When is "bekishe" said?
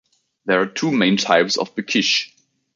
1.75-2.31